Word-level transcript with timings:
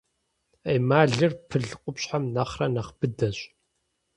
Эмалыр 0.73 1.33
пыл 1.47 1.65
къупщхьэм 1.81 2.23
нэхърэ 2.33 2.67
нэхъ 2.73 2.91
быдэщ. 2.99 3.37